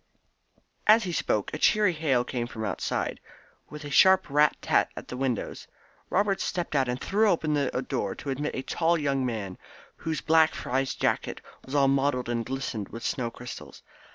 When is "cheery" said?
1.59-1.93